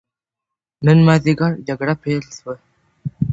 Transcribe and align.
نن 0.85 0.97
ماځیګر 1.05 1.51
جګړه 1.67 1.93
پيل 2.03 2.21
سوه. 2.37 2.53